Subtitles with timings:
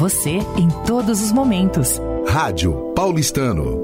[0.00, 2.00] você em todos os momentos.
[2.26, 3.78] Rádio Paulistano.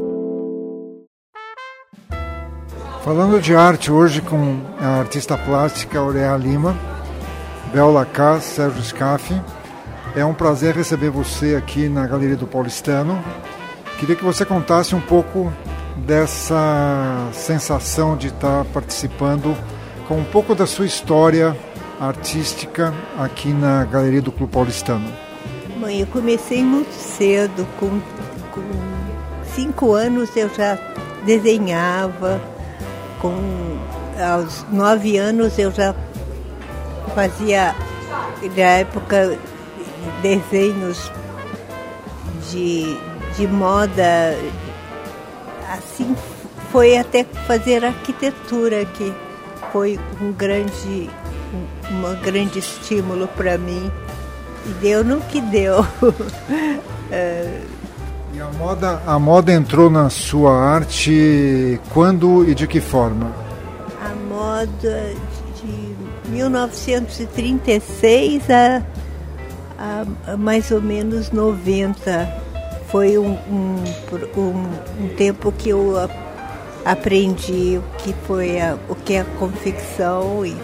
[3.05, 6.75] Falando de arte hoje com a artista plástica Auréa Lima,
[7.71, 9.39] Bel Lacaz, Sérgio Scaffi.
[10.17, 13.23] É um prazer receber você aqui na Galeria do Paulistano.
[14.01, 15.53] Queria que você contasse um pouco
[15.99, 19.55] dessa sensação de estar participando
[20.09, 21.55] com um pouco da sua história
[22.01, 25.26] artística aqui na Galeria do Clube Paulistano.
[25.81, 28.01] Mãe, eu comecei muito cedo, com,
[28.51, 28.63] com
[29.55, 30.79] cinco anos eu já
[31.25, 32.41] desenhava,
[33.21, 33.35] com
[34.19, 35.95] aos nove anos eu já
[37.15, 37.75] fazia
[38.57, 39.39] na época
[40.23, 41.13] desenhos
[42.51, 42.97] de,
[43.37, 44.35] de moda
[45.71, 46.17] assim
[46.73, 49.13] foi até fazer arquitetura que
[49.73, 51.11] foi um grande
[51.53, 53.91] um, um grande estímulo para mim
[54.67, 55.87] e deu no que deu
[57.11, 57.63] é...
[58.33, 63.33] e a moda a moda entrou na sua arte quando e de que forma
[64.03, 65.15] a moda
[65.63, 65.97] de
[66.31, 68.83] 1936 a,
[69.79, 72.45] a, a mais ou menos 90
[72.89, 73.83] foi um, um,
[74.37, 75.95] um, um tempo que eu
[76.85, 80.47] aprendi o que foi a, o que é a confecção.
[80.47, 80.57] E...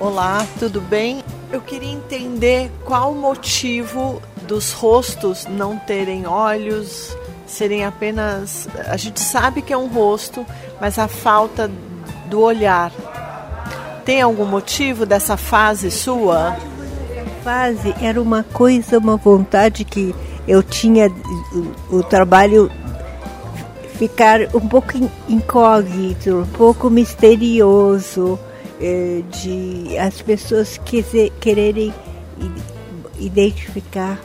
[0.00, 1.22] Olá, tudo bem?
[1.50, 8.68] Eu queria entender qual o motivo dos rostos não terem olhos, serem apenas.
[8.86, 10.44] A gente sabe que é um rosto,
[10.78, 11.70] mas a falta
[12.26, 12.92] do olhar.
[14.04, 16.56] Tem algum motivo dessa fase sua?
[17.42, 20.14] Fase era uma coisa, uma vontade que
[20.46, 21.08] eu tinha
[21.90, 22.70] o, o trabalho
[23.98, 24.92] ficar um pouco
[25.28, 28.38] incógnito, um pouco misterioso,
[28.78, 31.92] de as pessoas quiser, quererem
[33.18, 34.18] identificar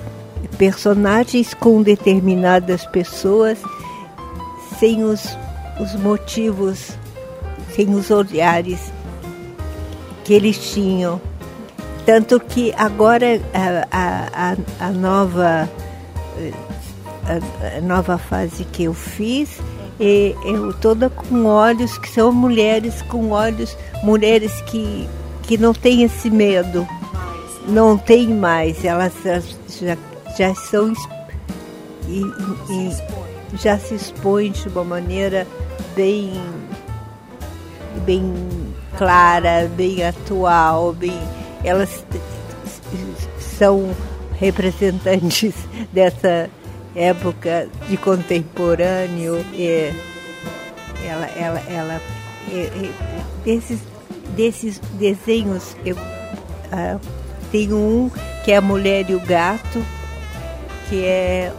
[0.58, 3.60] personagens com determinadas pessoas
[4.80, 5.26] sem os,
[5.80, 6.92] os motivos,
[7.76, 8.92] sem os olhares
[10.24, 11.20] que eles tinham.
[12.06, 15.70] Tanto que agora a, a, a nova
[17.26, 19.60] a, a nova fase que eu fiz,
[20.00, 25.08] e eu toda com olhos que são mulheres com olhos, mulheres que,
[25.44, 26.88] que não têm esse medo,
[27.68, 29.98] não tem mais, elas já,
[30.38, 30.94] já são
[32.08, 32.22] e,
[32.70, 35.48] e, já se expõem de uma maneira
[35.96, 36.34] bem
[38.06, 38.34] bem
[38.98, 41.18] clara, bem atual, bem
[41.64, 42.04] elas
[43.40, 43.96] são
[44.40, 45.54] representantes
[45.94, 46.50] dessa
[46.96, 49.44] época de contemporâneo.
[51.06, 52.02] Ela, ela, ela,
[53.44, 53.80] desses,
[54.36, 57.00] desses desenhos, eu uh,
[57.52, 58.12] tenho um
[58.44, 59.84] que é a Mulher e o Gato,
[60.90, 61.54] que é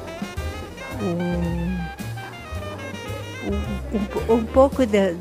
[1.00, 1.54] um,
[4.32, 5.12] um, um pouco da,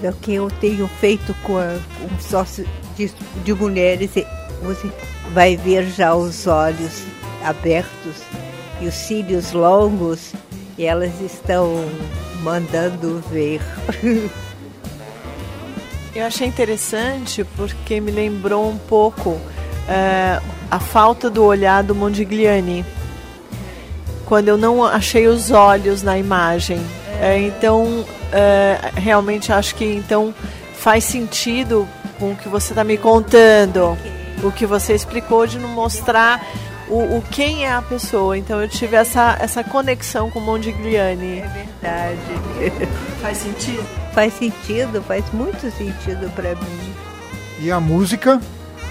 [0.00, 3.12] do que eu tenho feito com a, um sócio de,
[3.44, 4.10] de mulheres.
[4.62, 4.90] Você
[5.32, 7.02] vai ver já os olhos
[7.42, 8.22] abertos
[8.84, 10.32] e os cílios longos
[10.76, 11.84] e elas estão
[12.42, 13.60] mandando ver.
[16.14, 19.40] Eu achei interessante porque me lembrou um pouco
[19.88, 20.40] é,
[20.70, 22.84] a falta do olhar do Mondigliani
[24.24, 26.80] quando eu não achei os olhos na imagem.
[27.20, 30.32] É, então, é, realmente acho que então
[30.72, 33.98] faz sentido com o que você está me contando,
[34.42, 36.40] o que você explicou de não mostrar
[36.88, 38.36] o, o, quem é a pessoa.
[38.36, 41.40] Então eu tive essa, essa conexão com o Mondigliani.
[41.40, 42.88] É verdade.
[43.20, 44.04] Faz sentido?
[44.12, 46.94] Faz sentido, faz muito sentido para mim.
[47.60, 48.40] E a música?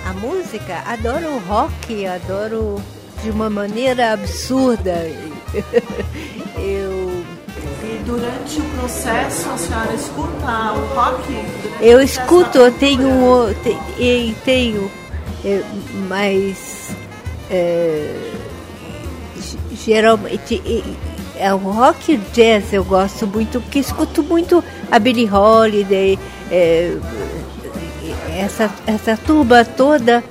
[0.05, 2.81] A música, adoro rock, adoro
[3.23, 4.91] de uma maneira absurda.
[6.57, 7.23] eu
[7.83, 11.45] e durante o processo a senhora escuta o rock?
[11.79, 14.91] Eu escuto, eu tenho, tenho, tenho
[15.45, 15.61] é,
[16.07, 16.95] mas
[19.85, 20.61] geralmente
[21.35, 26.17] é o rock jazz eu gosto muito, porque escuto muito a Billie Holiday,
[26.51, 26.97] é,
[28.37, 30.23] essa, essa turma toda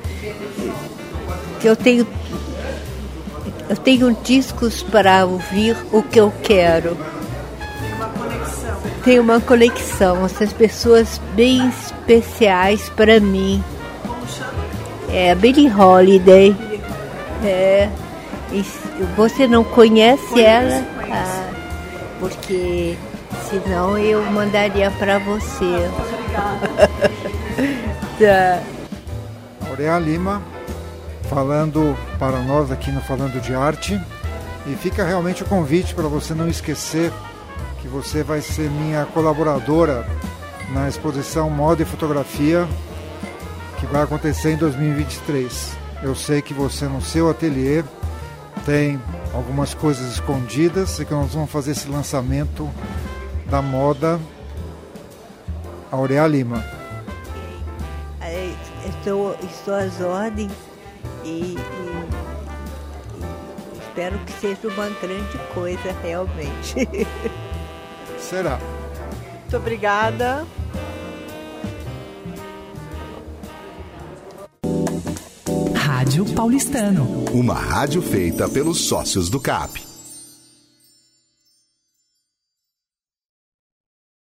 [1.61, 2.07] que eu tenho
[3.69, 6.97] eu tenho discos para ouvir o que eu quero.
[9.03, 13.65] Tem uma conexão, essas pessoas bem especiais para mim.
[15.09, 16.72] É a Billie Holiday.
[17.45, 17.89] É.
[18.51, 18.63] E
[19.17, 20.83] você não conhece conheço, ela?
[20.95, 21.13] Conheço.
[21.13, 21.51] Ah,
[22.21, 22.97] porque
[23.49, 25.91] senão eu mandaria para você.
[28.19, 28.63] tá.
[29.69, 30.43] Auréa Lima,
[31.31, 34.01] falando para nós aqui no Falando de Arte.
[34.67, 37.13] E fica realmente o convite para você não esquecer
[37.81, 40.07] que você vai ser minha colaboradora
[40.73, 42.69] na exposição Moda e Fotografia
[43.83, 45.82] que vai acontecer em 2023.
[46.03, 47.85] Eu sei que você no seu ateliê
[48.65, 49.01] tem
[49.33, 52.69] algumas coisas escondidas e que nós vamos fazer esse lançamento
[53.47, 54.21] da moda
[55.91, 56.65] Aurea Lima.
[58.21, 58.53] É,
[58.89, 60.53] estou, estou às ordens
[61.25, 61.57] e, e,
[63.17, 66.75] e espero que seja uma grande coisa realmente.
[68.19, 68.59] Será.
[69.43, 70.47] Muito obrigada.
[76.03, 77.27] Rádio Paulistano.
[77.33, 79.92] Uma rádio feita pelos sócios do CAP.